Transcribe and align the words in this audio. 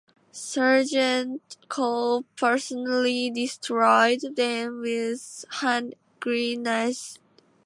Sergeant 0.31 1.57
Cole 1.69 2.25
personally 2.35 3.29
destroyed 3.29 4.21
them 4.35 4.79
with 4.81 5.45
hand 5.59 5.93
grenades. 6.19 7.19